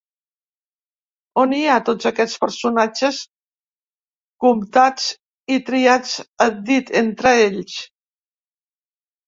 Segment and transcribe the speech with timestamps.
[1.41, 3.19] On hi ha tots aquests personatges
[4.47, 5.07] cooptats
[5.59, 6.17] i triats
[6.49, 7.81] a dit entre ells.